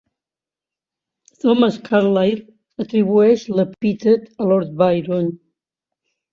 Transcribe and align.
Thomas 1.43 1.77
Carlyle 1.89 2.47
atribueix 2.85 3.45
l'epítet 3.61 4.27
a 4.47 4.51
Lord 4.55 4.75
Byron. 4.83 5.33